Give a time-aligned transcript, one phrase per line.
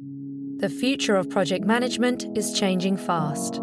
[0.00, 3.58] The future of project management is changing fast.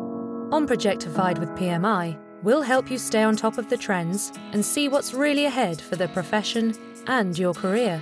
[0.51, 4.89] On Projectified with PMI, we'll help you stay on top of the trends and see
[4.89, 6.73] what's really ahead for the profession
[7.07, 8.01] and your career.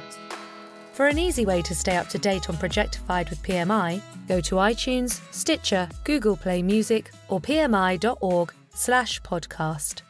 [0.94, 4.56] For an easy way to stay up to date on Projectified with PMI, go to
[4.56, 10.02] iTunes, Stitcher, Google Play Music, or pmi.org slash podcast.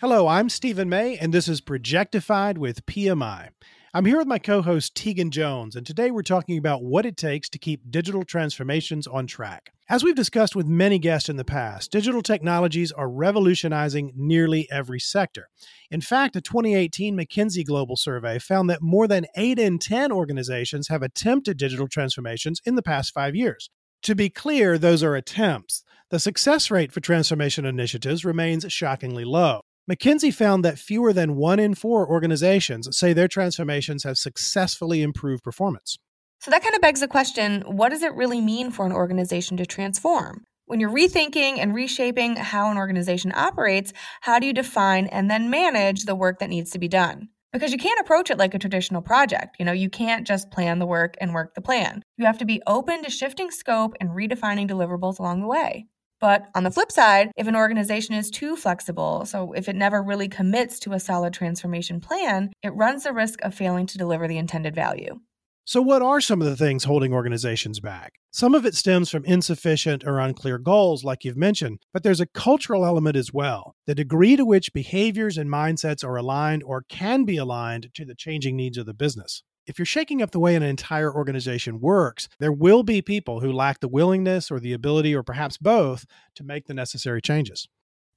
[0.00, 3.48] Hello, I'm Stephen May, and this is Projectified with PMI.
[3.96, 7.16] I'm here with my co host, Tegan Jones, and today we're talking about what it
[7.16, 9.70] takes to keep digital transformations on track.
[9.88, 15.00] As we've discussed with many guests in the past, digital technologies are revolutionizing nearly every
[15.00, 15.48] sector.
[15.90, 20.88] In fact, a 2018 McKinsey Global Survey found that more than 8 in 10 organizations
[20.88, 23.70] have attempted digital transformations in the past five years.
[24.02, 25.84] To be clear, those are attempts.
[26.10, 29.62] The success rate for transformation initiatives remains shockingly low.
[29.88, 35.44] McKinsey found that fewer than one in four organizations say their transformations have successfully improved
[35.44, 35.96] performance.
[36.40, 39.56] So that kind of begs the question what does it really mean for an organization
[39.58, 40.42] to transform?
[40.64, 45.50] When you're rethinking and reshaping how an organization operates, how do you define and then
[45.50, 47.28] manage the work that needs to be done?
[47.52, 49.54] Because you can't approach it like a traditional project.
[49.60, 52.02] You know, you can't just plan the work and work the plan.
[52.16, 55.86] You have to be open to shifting scope and redefining deliverables along the way.
[56.20, 60.02] But on the flip side, if an organization is too flexible, so if it never
[60.02, 64.26] really commits to a solid transformation plan, it runs the risk of failing to deliver
[64.26, 65.20] the intended value.
[65.68, 68.12] So, what are some of the things holding organizations back?
[68.30, 72.26] Some of it stems from insufficient or unclear goals, like you've mentioned, but there's a
[72.26, 73.74] cultural element as well.
[73.86, 78.14] The degree to which behaviors and mindsets are aligned or can be aligned to the
[78.14, 82.28] changing needs of the business if you're shaking up the way an entire organization works,
[82.38, 86.44] there will be people who lack the willingness or the ability, or perhaps both, to
[86.44, 87.68] make the necessary changes.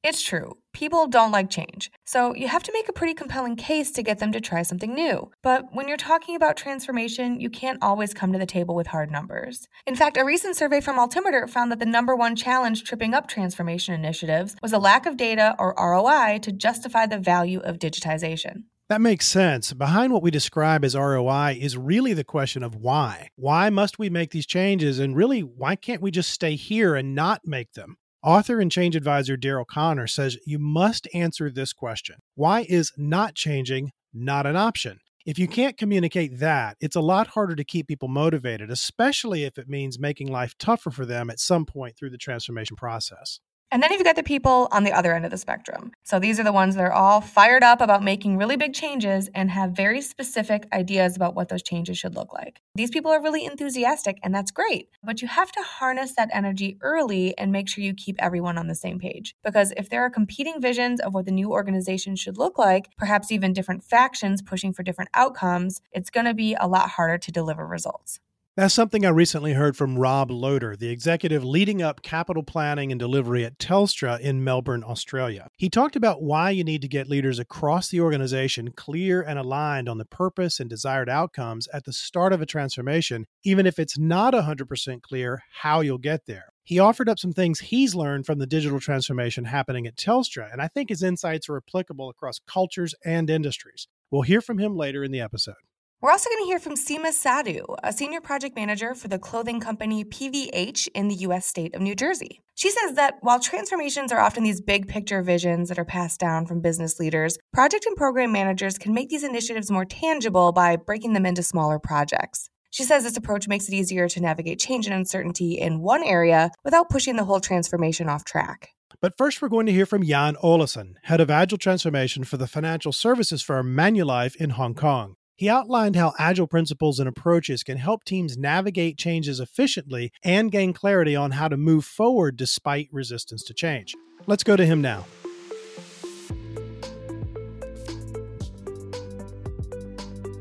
[0.01, 0.53] It's true.
[0.71, 1.91] People don't like change.
[2.05, 4.93] So you have to make a pretty compelling case to get them to try something
[4.93, 5.29] new.
[5.43, 9.11] But when you're talking about transformation, you can't always come to the table with hard
[9.11, 9.67] numbers.
[9.85, 13.27] In fact, a recent survey from Altimeter found that the number one challenge tripping up
[13.27, 18.63] transformation initiatives was a lack of data or ROI to justify the value of digitization.
[18.89, 19.71] That makes sense.
[19.71, 23.29] Behind what we describe as ROI is really the question of why.
[23.35, 24.97] Why must we make these changes?
[24.97, 27.97] And really, why can't we just stay here and not make them?
[28.23, 33.35] Author and change advisor Daryl Conner says you must answer this question Why is not
[33.35, 34.99] changing not an option?
[35.23, 39.59] If you can't communicate that, it's a lot harder to keep people motivated, especially if
[39.59, 43.39] it means making life tougher for them at some point through the transformation process.
[43.71, 45.91] And then you've got the people on the other end of the spectrum.
[46.03, 49.29] So these are the ones that are all fired up about making really big changes
[49.35, 52.61] and have very specific ideas about what those changes should look like.
[52.73, 54.89] These people are really enthusiastic, and that's great.
[55.03, 58.67] But you have to harness that energy early and make sure you keep everyone on
[58.67, 59.35] the same page.
[59.43, 63.31] Because if there are competing visions of what the new organization should look like, perhaps
[63.31, 67.31] even different factions pushing for different outcomes, it's going to be a lot harder to
[67.31, 68.19] deliver results.
[68.59, 72.99] That's something I recently heard from Rob Loader, the executive leading up capital planning and
[72.99, 75.47] delivery at Telstra in Melbourne, Australia.
[75.55, 79.87] He talked about why you need to get leaders across the organization clear and aligned
[79.87, 83.97] on the purpose and desired outcomes at the start of a transformation, even if it's
[83.97, 86.49] not 100% clear how you'll get there.
[86.61, 90.61] He offered up some things he's learned from the digital transformation happening at Telstra, and
[90.61, 93.87] I think his insights are applicable across cultures and industries.
[94.11, 95.55] We'll hear from him later in the episode.
[96.01, 99.59] We're also going to hear from Seema Sadhu, a senior project manager for the clothing
[99.59, 101.45] company PVH in the U.S.
[101.45, 102.39] state of New Jersey.
[102.55, 106.45] She says that while transformations are often these big picture visions that are passed down
[106.45, 111.11] from business leaders, project and program managers can make these initiatives more tangible by breaking
[111.11, 112.49] them into smaller projects.
[112.69, 116.51] She says this approach makes it easier to navigate change and uncertainty in one area
[116.63, 118.69] without pushing the whole transformation off track.
[119.01, 122.47] But first, we're going to hear from Jan Olesen, head of Agile Transformation for the
[122.47, 125.15] financial services firm Manulife in Hong Kong.
[125.39, 130.73] He outlined how agile principles and approaches can help teams navigate changes efficiently and gain
[130.73, 133.95] clarity on how to move forward despite resistance to change.
[134.27, 135.05] Let's go to him now.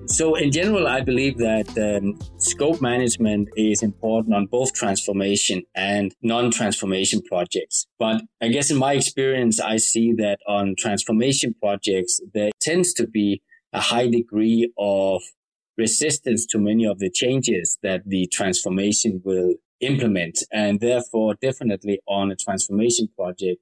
[0.08, 6.12] So, in general, I believe that um, scope management is important on both transformation and
[6.22, 7.86] non transformation projects.
[8.00, 13.06] But I guess in my experience, I see that on transformation projects, there tends to
[13.06, 13.42] be
[13.72, 15.22] a high degree of
[15.76, 20.38] resistance to many of the changes that the transformation will implement.
[20.52, 23.60] And therefore, definitely on a transformation project,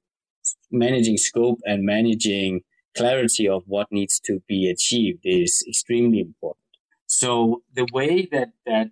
[0.71, 2.61] managing scope and managing
[2.95, 6.63] clarity of what needs to be achieved is extremely important.
[7.05, 8.87] So the way that, that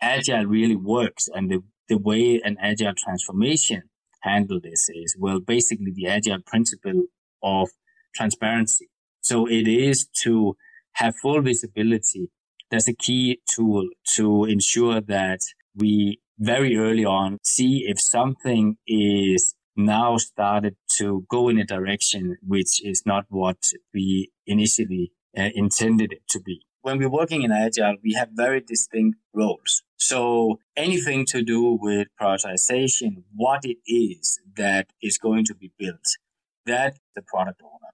[0.00, 3.84] agile really works and the, the way an agile transformation
[4.22, 7.04] handle this is, well, basically the agile principle
[7.42, 7.68] of
[8.14, 8.88] transparency.
[9.28, 10.56] So it is to
[11.00, 12.30] have full visibility
[12.70, 13.84] That's a key tool
[14.14, 15.40] to ensure that
[15.74, 22.36] we very early on see if something is now started to go in a direction
[22.52, 23.62] which is not what
[23.92, 26.56] we initially uh, intended it to be.
[26.82, 29.82] When we're working in Agile, we have very distinct roles.
[29.96, 36.08] So anything to do with prioritization, what it is that is going to be built,
[36.64, 37.92] that the product owner,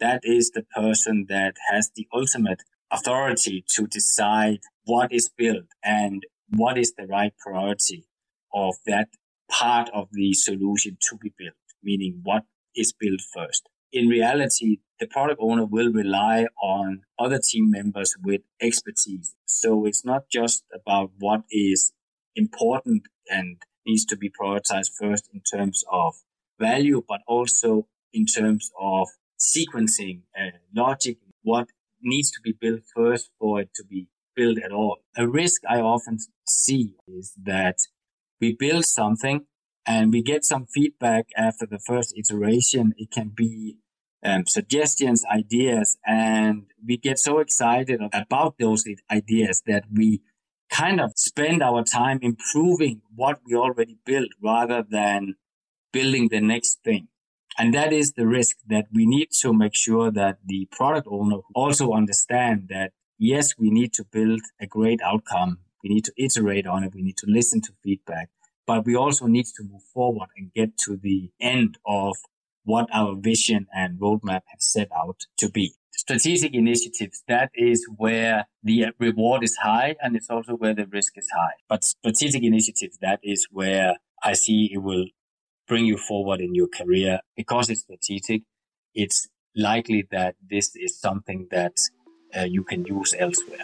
[0.00, 6.24] that is the person that has the ultimate authority to decide what is built and
[6.48, 8.06] what is the right priority
[8.52, 9.08] of that
[9.50, 12.44] part of the solution to be built, meaning what
[12.74, 13.68] is built first.
[13.92, 19.34] In reality, the product owner will rely on other team members with expertise.
[19.46, 21.92] So it's not just about what is
[22.36, 26.14] important and needs to be prioritized first in terms of
[26.58, 29.08] value, but also in terms of
[29.40, 31.68] sequencing and logic, what
[32.02, 34.98] needs to be built first for it to be built at all.
[35.16, 37.78] A risk I often see is that
[38.40, 39.46] we build something
[39.86, 42.94] and we get some feedback after the first iteration.
[42.96, 43.76] It can be
[44.24, 50.20] um, suggestions, ideas, and we get so excited about those ideas that we
[50.70, 55.34] kind of spend our time improving what we already built rather than
[55.92, 57.08] building the next thing.
[57.58, 61.38] And that is the risk that we need to make sure that the product owner
[61.54, 65.58] also understand that yes, we need to build a great outcome.
[65.84, 66.94] We need to iterate on it.
[66.94, 68.30] We need to listen to feedback,
[68.66, 72.16] but we also need to move forward and get to the end of
[72.64, 75.74] what our vision and roadmap have set out to be.
[75.92, 81.12] Strategic initiatives, that is where the reward is high and it's also where the risk
[81.16, 81.54] is high.
[81.68, 85.06] But strategic initiatives, that is where I see it will
[85.70, 88.42] bring you forward in your career because it's strategic.
[88.92, 91.76] It's likely that this is something that
[92.36, 93.60] uh, you can use elsewhere.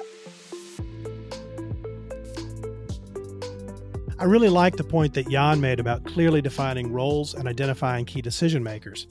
[4.20, 8.22] I really like the point that Jan made about clearly defining roles and identifying key
[8.22, 9.08] decision makers.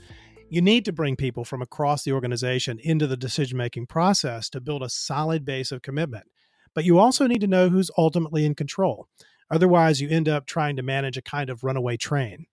[0.49, 4.61] You need to bring people from across the organization into the decision making process to
[4.61, 6.27] build a solid base of commitment.
[6.73, 9.09] But you also need to know who's ultimately in control.
[9.51, 12.45] Otherwise, you end up trying to manage a kind of runaway train.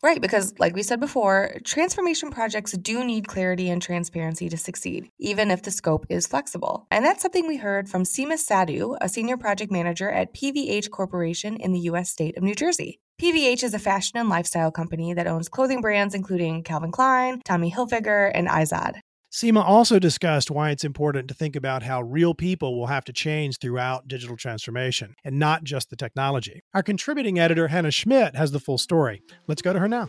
[0.00, 5.10] Right, because like we said before, transformation projects do need clarity and transparency to succeed,
[5.18, 6.86] even if the scope is flexible.
[6.92, 11.56] And that's something we heard from Seema Sadhu, a senior project manager at PVH Corporation
[11.56, 13.00] in the US state of New Jersey.
[13.20, 17.72] PVH is a fashion and lifestyle company that owns clothing brands including Calvin Klein, Tommy
[17.72, 19.00] Hilfiger, and Izod.
[19.38, 23.12] Seema also discussed why it's important to think about how real people will have to
[23.12, 26.60] change throughout digital transformation and not just the technology.
[26.74, 29.22] Our contributing editor, Hannah Schmidt, has the full story.
[29.46, 30.08] Let's go to her now.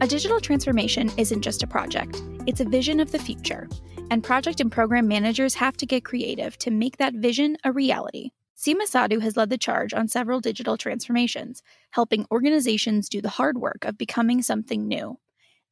[0.00, 3.68] A digital transformation isn't just a project, it's a vision of the future.
[4.10, 8.30] And project and program managers have to get creative to make that vision a reality.
[8.56, 13.58] Seema Sadhu has led the charge on several digital transformations, helping organizations do the hard
[13.58, 15.18] work of becoming something new.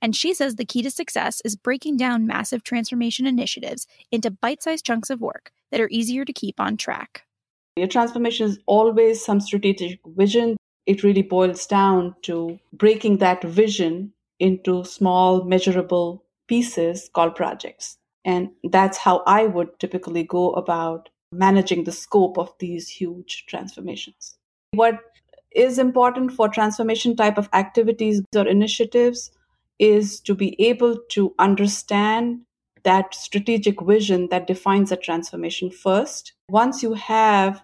[0.04, 4.62] And she says the key to success is breaking down massive transformation initiatives into bite
[4.62, 7.24] sized chunks of work that are easier to keep on track.
[7.76, 10.58] Your transformation is always some strategic vision.
[10.84, 17.96] It really boils down to breaking that vision into small, measurable pieces called projects.
[18.26, 24.36] And that's how I would typically go about managing the scope of these huge transformations.
[24.72, 24.98] What
[25.52, 29.31] is important for transformation type of activities or initiatives
[29.78, 32.40] is to be able to understand
[32.84, 36.34] that strategic vision that defines a transformation first.
[36.48, 37.62] Once you have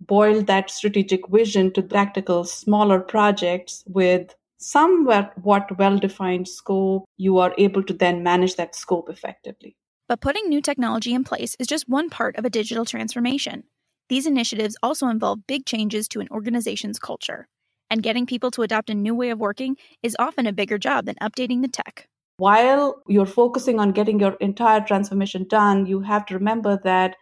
[0.00, 7.38] boiled that strategic vision to practical smaller projects with somewhat what well defined scope, you
[7.38, 9.76] are able to then manage that scope effectively.
[10.08, 13.64] But putting new technology in place is just one part of a digital transformation.
[14.08, 17.46] These initiatives also involve big changes to an organization's culture.
[17.90, 21.06] And getting people to adopt a new way of working is often a bigger job
[21.06, 22.06] than updating the tech.
[22.36, 27.16] While you're focusing on getting your entire transformation done, you have to remember that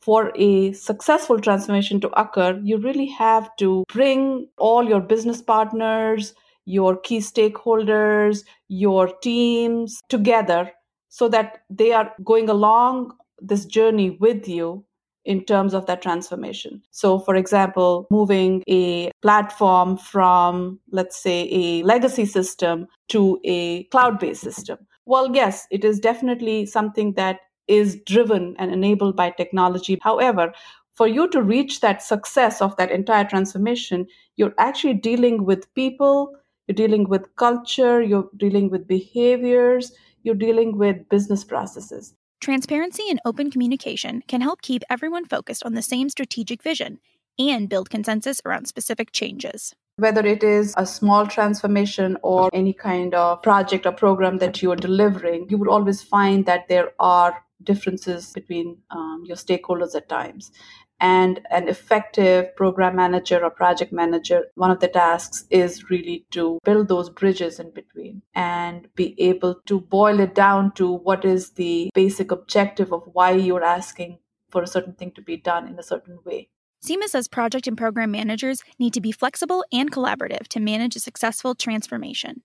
[0.00, 6.34] for a successful transformation to occur, you really have to bring all your business partners,
[6.64, 10.70] your key stakeholders, your teams together
[11.08, 14.84] so that they are going along this journey with you
[15.28, 16.82] in terms of that transformation.
[16.90, 24.18] So, for example, moving a platform from, let's say, a legacy system to a cloud
[24.18, 24.78] based system.
[25.04, 29.98] Well, yes, it is definitely something that is driven and enabled by technology.
[30.00, 30.54] However,
[30.94, 34.06] for you to reach that success of that entire transformation,
[34.36, 36.34] you're actually dealing with people,
[36.66, 39.92] you're dealing with culture, you're dealing with behaviors,
[40.22, 42.14] you're dealing with business processes.
[42.40, 47.00] Transparency and open communication can help keep everyone focused on the same strategic vision
[47.36, 49.74] and build consensus around specific changes.
[49.96, 54.70] Whether it is a small transformation or any kind of project or program that you
[54.70, 60.08] are delivering, you would always find that there are differences between um, your stakeholders at
[60.08, 60.52] times
[61.00, 66.58] and an effective program manager or project manager, one of the tasks is really to
[66.64, 71.50] build those bridges in between and be able to boil it down to what is
[71.50, 74.18] the basic objective of why you're asking
[74.50, 76.48] for a certain thing to be done in a certain way.
[76.84, 81.00] Seema says project and program managers need to be flexible and collaborative to manage a
[81.00, 82.42] successful transformation.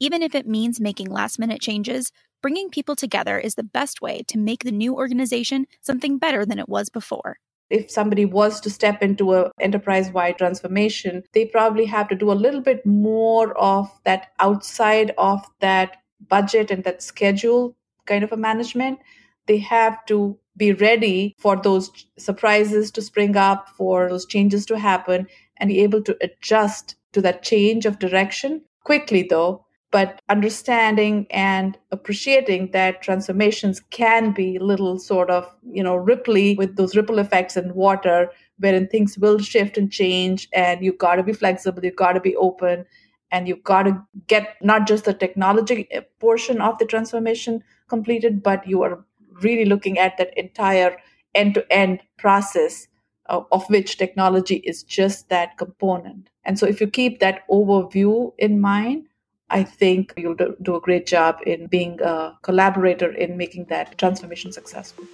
[0.00, 4.22] Even if it means making last minute changes, bringing people together is the best way
[4.28, 7.38] to make the new organization something better than it was before
[7.70, 12.30] if somebody was to step into a enterprise wide transformation they probably have to do
[12.32, 15.96] a little bit more of that outside of that
[16.28, 18.98] budget and that schedule kind of a management.
[19.46, 24.78] They have to be ready for those surprises to spring up for those changes to
[24.78, 31.26] happen and be able to adjust to that change of direction quickly though but understanding
[31.30, 37.18] and appreciating that transformations can be little sort of you know ripply with those ripple
[37.18, 41.84] effects in water wherein things will shift and change and you've got to be flexible
[41.84, 42.84] you've got to be open
[43.30, 48.42] and you've got to get not just the technology eh, portion of the transformation completed
[48.42, 49.04] but you are
[49.42, 50.96] really looking at that entire
[51.34, 52.88] end-to-end process
[53.26, 56.28] of, of which technology is just that component.
[56.44, 59.07] And so if you keep that overview in mind
[59.50, 64.52] I think you'll do a great job in being a collaborator in making that transformation
[64.52, 65.04] successful.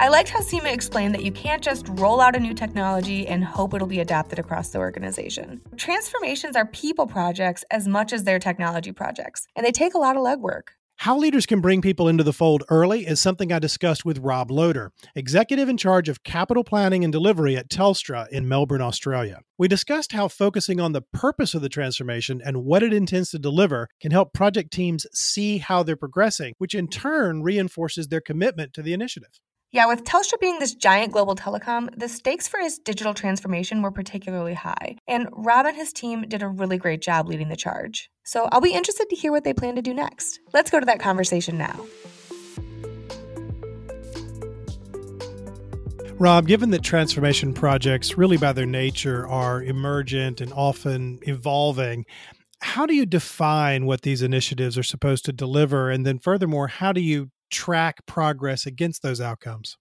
[0.00, 3.42] I liked how Seema explained that you can't just roll out a new technology and
[3.42, 5.60] hope it'll be adapted across the organization.
[5.76, 10.16] Transformations are people projects as much as they're technology projects, and they take a lot
[10.16, 10.68] of legwork.
[11.02, 14.50] How leaders can bring people into the fold early is something I discussed with Rob
[14.50, 19.42] Loader, executive in charge of capital planning and delivery at Telstra in Melbourne, Australia.
[19.56, 23.38] We discussed how focusing on the purpose of the transformation and what it intends to
[23.38, 28.74] deliver can help project teams see how they're progressing, which in turn reinforces their commitment
[28.74, 29.38] to the initiative.
[29.70, 33.90] Yeah, with Telstra being this giant global telecom, the stakes for his digital transformation were
[33.90, 38.08] particularly high, and Rob and his team did a really great job leading the charge.
[38.24, 40.40] So I'll be interested to hear what they plan to do next.
[40.54, 41.86] Let's go to that conversation now.
[46.18, 52.06] Rob, given that transformation projects, really by their nature, are emergent and often evolving,
[52.62, 55.90] how do you define what these initiatives are supposed to deliver?
[55.90, 59.76] And then, furthermore, how do you track progress against those outcomes?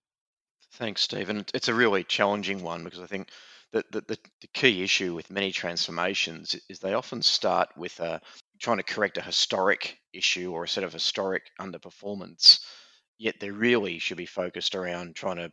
[0.74, 1.46] Thanks, Stephen.
[1.54, 3.30] It's a really challenging one because I think
[3.74, 8.22] that the, the, the, key issue with many transformations is they often start with a,
[8.60, 12.60] trying to correct a historic issue or a set of historic underperformance,
[13.18, 15.52] yet they really should be focused around trying to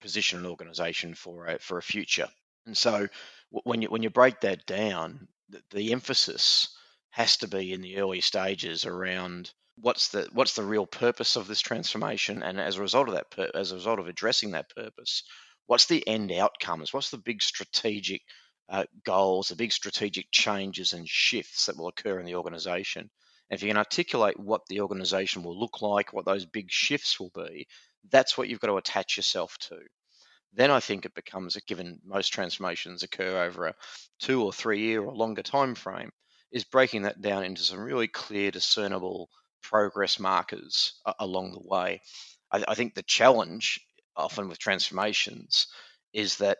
[0.00, 2.28] position an organization for a, for a future.
[2.66, 3.06] And so
[3.50, 6.76] when you, when you break that down, the, the emphasis
[7.10, 11.46] has to be in the early stages around what's the what's the real purpose of
[11.46, 12.42] this transformation?
[12.42, 15.22] And as a result of that as a result of addressing that purpose
[15.66, 18.22] what's the end outcomes what's the big strategic
[18.68, 23.10] uh, goals the big strategic changes and shifts that will occur in the organization?
[23.50, 27.20] And if you can articulate what the organization will look like what those big shifts
[27.20, 27.66] will be
[28.10, 29.78] that's what you've got to attach yourself to.
[30.52, 33.74] Then i think it becomes a given most transformations occur over a
[34.20, 36.10] two or three year or longer time frame
[36.52, 39.28] is breaking that down into some really clear discernible
[39.70, 42.00] progress markers along the way.
[42.52, 43.80] I, I think the challenge
[44.16, 45.66] often with transformations
[46.12, 46.58] is that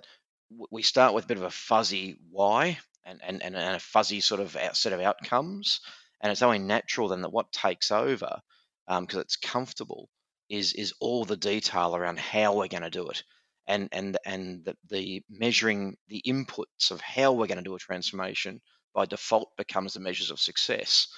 [0.70, 4.40] we start with a bit of a fuzzy why and, and, and a fuzzy sort
[4.40, 5.80] of set of outcomes.
[6.20, 8.40] And it's only natural then that what takes over,
[8.88, 10.08] because um, it's comfortable,
[10.48, 13.22] is is all the detail around how we're going to do it,
[13.66, 17.78] and and and the, the measuring the inputs of how we're going to do a
[17.78, 18.60] transformation
[18.94, 21.08] by default becomes the measures of success.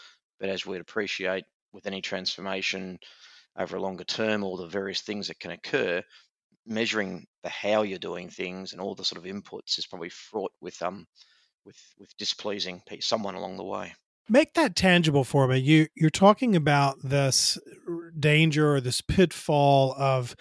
[0.40, 2.98] But as we'd appreciate, with any transformation
[3.58, 6.02] over a longer term, all the various things that can occur,
[6.66, 10.52] measuring the how you're doing things and all the sort of inputs is probably fraught
[10.60, 11.06] with um
[11.64, 13.94] with with displeasing someone along the way.
[14.28, 15.58] Make that tangible for me.
[15.58, 17.58] You you're talking about this
[18.18, 20.36] danger or this pitfall of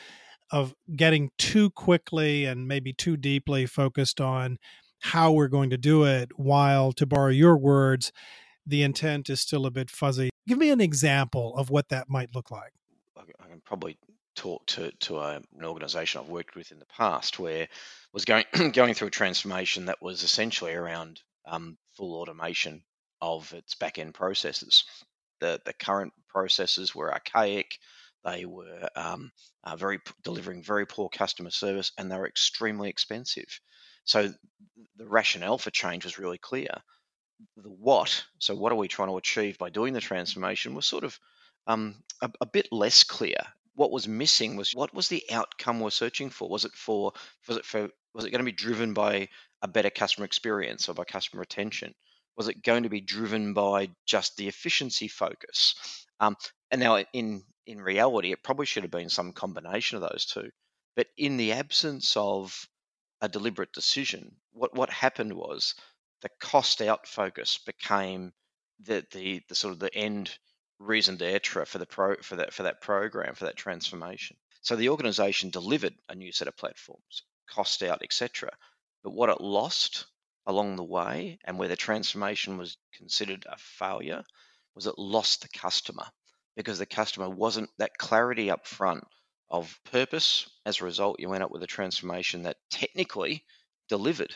[0.52, 4.58] of getting too quickly and maybe too deeply focused on
[5.00, 8.12] how we're going to do it while to borrow your words
[8.68, 10.30] the intent is still a bit fuzzy.
[10.48, 12.74] Give me an example of what that might look like.
[13.18, 13.98] I can probably
[14.36, 17.68] talk to, to a, an organization I've worked with in the past where
[18.14, 22.84] was going going through a transformation that was essentially around um, full automation
[23.22, 24.84] of its back end processes.
[25.40, 27.78] the, the current processes were archaic.
[28.24, 29.32] They were um,
[29.64, 33.60] uh, very delivering very poor customer service, and they were extremely expensive.
[34.04, 34.34] So
[34.98, 36.70] the rationale for change was really clear.
[37.56, 41.04] The what, so what are we trying to achieve by doing the transformation, was sort
[41.04, 41.20] of
[41.68, 43.38] um, a, a bit less clear.
[43.76, 46.50] What was missing was what was the outcome we're searching for?
[46.50, 47.14] Was it for
[47.48, 49.30] was it for was it going to be driven by
[49.62, 51.94] a better customer experience or by customer retention?
[52.36, 55.76] Was it going to be driven by just the efficiency focus?
[56.20, 56.36] Um,
[56.72, 60.50] and now, in in reality, it probably should have been some combination of those two.
[60.96, 62.68] But in the absence of
[63.22, 65.76] a deliberate decision, what what happened was
[66.22, 68.34] the cost out focus became
[68.80, 70.38] the the, the sort of the end
[70.80, 74.38] reason d'etre for the pro for that for that program for that transformation.
[74.62, 78.52] So the organization delivered a new set of platforms, cost out, etc.
[79.04, 80.06] But what it lost
[80.46, 84.24] along the way and where the transformation was considered a failure
[84.76, 86.06] was it lost the customer
[86.56, 89.04] because the customer wasn't that clarity up front
[89.50, 90.50] of purpose.
[90.66, 93.46] As a result, you went up with a transformation that technically
[93.88, 94.36] delivered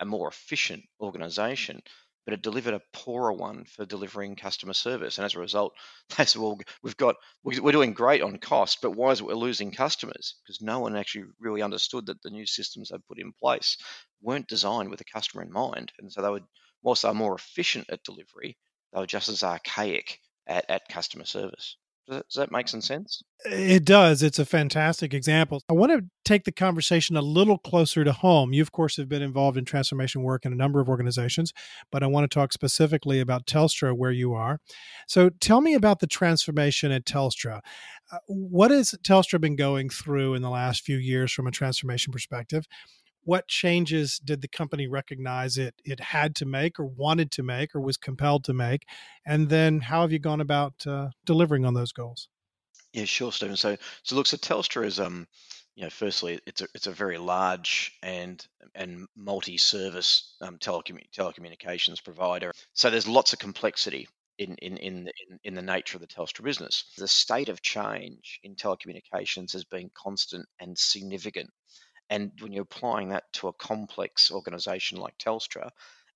[0.00, 1.82] a more efficient organization,
[2.24, 5.18] but it delivered a poorer one for delivering customer service.
[5.18, 5.74] And as a result,
[6.16, 9.34] they said, well, we've got, we're doing great on cost, but why is it we're
[9.34, 10.36] losing customers?
[10.42, 13.76] Because no one actually really understood that the new systems they put in place
[14.22, 15.92] weren't designed with the customer in mind.
[15.98, 16.40] And so they were,
[16.82, 18.56] whilst they're more efficient at delivery,
[18.92, 21.76] they were just as archaic at, at customer service.
[22.06, 23.22] Does that, make some sense?
[23.46, 24.22] It does.
[24.22, 25.62] It's a fantastic example.
[25.70, 28.52] I want to take the conversation a little closer to home.
[28.52, 31.54] You, of course, have been involved in transformation work in a number of organizations,
[31.90, 34.60] but I want to talk specifically about Telstra, where you are.
[35.08, 37.60] So tell me about the transformation at Telstra.
[38.12, 42.12] Uh, what has Telstra been going through in the last few years from a transformation
[42.12, 42.66] perspective?
[43.24, 47.74] What changes did the company recognize it it had to make or wanted to make
[47.74, 48.86] or was compelled to make?
[49.26, 52.28] And then how have you gone about uh, delivering on those goals?
[52.92, 53.56] Yeah sure stephen.
[53.56, 55.26] So so look so telstra is um
[55.74, 62.02] you know firstly it's a it's a very large and and multi-service um, telecommun- telecommunications
[62.02, 62.52] provider.
[62.72, 64.08] So there's lots of complexity
[64.38, 66.92] in, in, in, in, in the nature of the Telstra business.
[66.98, 71.50] The state of change in telecommunications has been constant and significant
[72.10, 75.70] and when you're applying that to a complex organization like Telstra,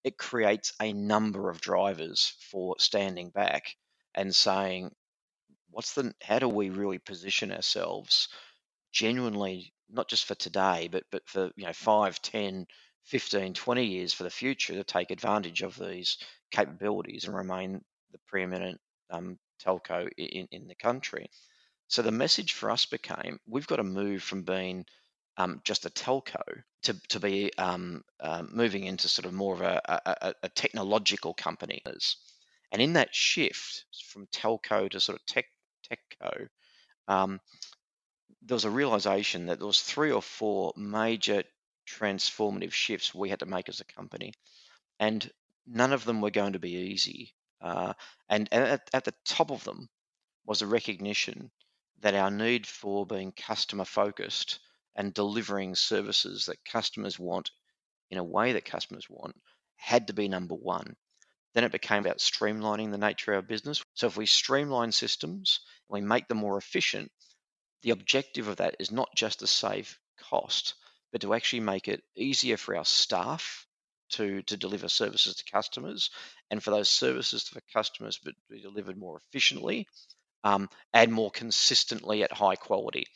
[0.05, 3.75] it creates a number of drivers for standing back
[4.15, 4.91] and saying,
[5.71, 8.29] what's the how do we really position ourselves
[8.93, 12.67] genuinely not just for today but but for you know 5 10
[13.05, 16.19] 15 20 years for the future to take advantage of these
[16.51, 21.31] capabilities and remain the preeminent um, telco in, in the country?
[21.89, 24.85] So the message for us became we've got to move from being
[25.39, 26.43] um, just a telco
[26.83, 31.33] to, to be um, uh, moving into sort of more of a, a, a, technological
[31.33, 31.81] company.
[32.73, 35.47] And in that shift from telco to sort of tech
[35.89, 36.49] techco,
[37.07, 37.41] um,
[38.43, 41.45] there was a realization that there was three or four major
[41.89, 44.33] transformative shifts we had to make as a company,
[44.99, 45.31] and
[45.67, 47.33] none of them were going to be easy.
[47.61, 47.93] Uh,
[48.29, 49.89] and, and at, at the top of them
[50.45, 51.51] was a recognition
[52.01, 54.59] that our need for being customer focused
[54.97, 57.51] and delivering services that customers want
[58.11, 59.35] in a way that customers want
[59.77, 60.97] had to be number one.
[61.55, 63.83] Then it became about streamlining the nature of our business.
[63.95, 67.11] So if we streamline systems we make them more efficient,
[67.83, 70.75] the objective of that is not just to save cost,
[71.13, 73.67] but to actually make it easier for our staff
[74.11, 76.11] to, to deliver services to customers
[76.51, 79.87] and for those services to customers to be delivered more efficiently
[80.45, 83.07] um, and more consistently at high quality.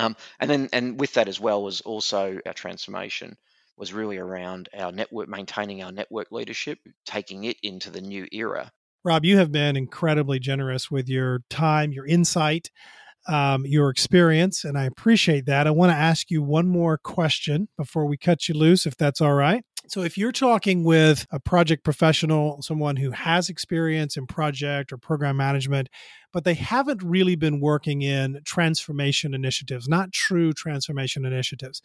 [0.00, 3.36] Um, and then, and with that as well was also our transformation
[3.76, 8.72] was really around our network, maintaining our network leadership, taking it into the new era.
[9.04, 12.70] Rob, you have been incredibly generous with your time, your insight,
[13.28, 15.66] um, your experience, and I appreciate that.
[15.66, 19.20] I want to ask you one more question before we cut you loose, if that's
[19.20, 19.64] all right.
[19.90, 24.98] So, if you're talking with a project professional, someone who has experience in project or
[24.98, 25.88] program management,
[26.32, 31.82] but they haven't really been working in transformation initiatives, not true transformation initiatives,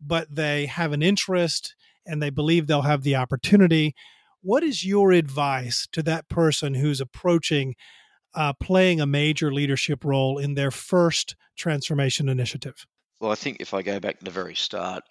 [0.00, 1.74] but they have an interest
[2.06, 3.92] and they believe they'll have the opportunity,
[4.40, 7.74] what is your advice to that person who's approaching
[8.36, 12.86] uh, playing a major leadership role in their first transformation initiative?
[13.18, 15.02] Well, I think if I go back to the very start,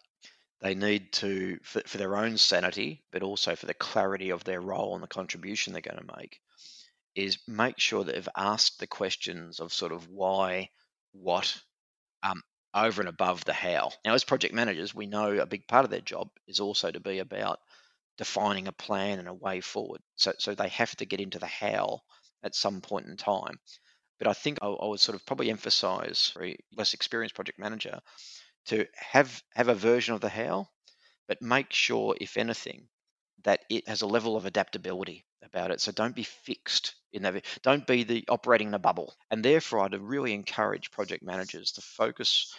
[0.61, 4.61] they need to, for, for their own sanity, but also for the clarity of their
[4.61, 6.39] role and the contribution they're going to make,
[7.15, 10.69] is make sure that they've asked the questions of sort of why,
[11.11, 11.55] what,
[12.23, 12.41] um,
[12.73, 13.91] over and above the how.
[14.03, 16.99] Now, as project managers, we know a big part of their job is also to
[16.99, 17.59] be about
[18.17, 20.01] defining a plan and a way forward.
[20.15, 22.01] So, so they have to get into the how
[22.43, 23.59] at some point in time.
[24.19, 27.59] But I think I, I would sort of probably emphasize for a less experienced project
[27.59, 27.99] manager
[28.67, 30.69] to have have a version of the how,
[31.27, 32.87] but make sure, if anything,
[33.43, 35.81] that it has a level of adaptability about it.
[35.81, 37.43] So don't be fixed in that.
[37.63, 39.15] Don't be the operating in a bubble.
[39.31, 42.53] And therefore, I'd really encourage project managers to focus,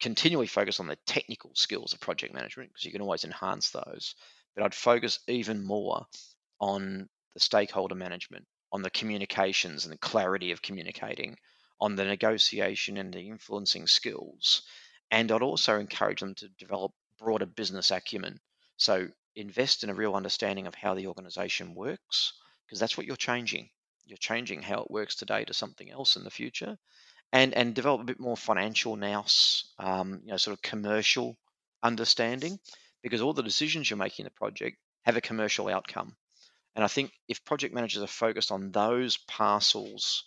[0.00, 4.14] continually focus on the technical skills of project management because you can always enhance those.
[4.54, 6.06] But I'd focus even more
[6.60, 11.36] on the stakeholder management, on the communications and the clarity of communicating,
[11.80, 14.62] on the negotiation and the influencing skills.
[15.10, 18.40] And I'd also encourage them to develop broader business acumen.
[18.76, 22.32] So invest in a real understanding of how the organization works,
[22.66, 23.68] because that's what you're changing.
[24.04, 26.78] You're changing how it works today to something else in the future.
[27.32, 31.36] And, and develop a bit more financial nous, um, you know, sort of commercial
[31.82, 32.58] understanding,
[33.02, 36.16] because all the decisions you're making in the project have a commercial outcome.
[36.76, 40.24] And I think if project managers are focused on those parcels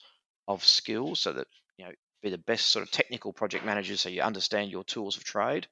[0.47, 4.09] of skills, so that you know, be the best sort of technical project managers, so
[4.09, 5.67] you understand your tools of trade,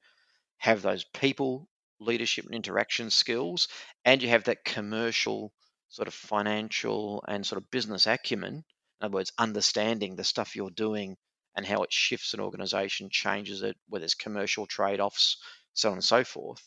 [0.58, 1.68] have those people
[2.00, 3.68] leadership and interaction skills,
[4.04, 5.52] and you have that commercial,
[5.88, 8.54] sort of financial, and sort of business acumen.
[8.54, 11.16] In other words, understanding the stuff you're doing
[11.56, 15.38] and how it shifts an organization, changes it, whether it's commercial trade offs,
[15.74, 16.62] so on and so forth.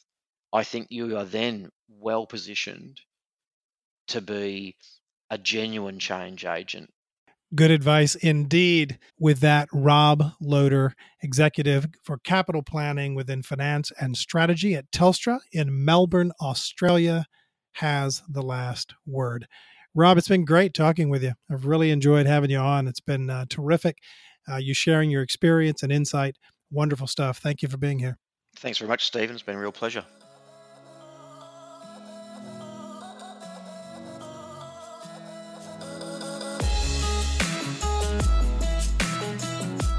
[0.54, 3.00] I think you are then well positioned
[4.08, 4.76] to be
[5.30, 6.92] a genuine change agent
[7.54, 8.98] Good advice indeed.
[9.20, 15.84] With that, Rob Loader, executive for capital planning within finance and strategy at Telstra in
[15.84, 17.26] Melbourne, Australia,
[17.74, 19.48] has the last word.
[19.94, 21.34] Rob, it's been great talking with you.
[21.52, 22.88] I've really enjoyed having you on.
[22.88, 23.98] It's been uh, terrific.
[24.50, 26.38] Uh, you sharing your experience and insight.
[26.72, 27.40] Wonderful stuff.
[27.40, 28.18] Thank you for being here.
[28.56, 29.36] Thanks very much, Stephen.
[29.36, 30.06] It's been a real pleasure.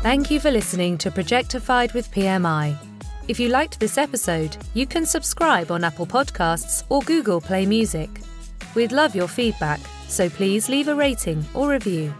[0.03, 2.77] Thank you for listening to Projectified with PMI.
[3.29, 8.11] If you liked this episode, you can subscribe on Apple Podcasts or Google Play Music.
[8.75, 12.12] We'd love your feedback, so please leave a rating or review.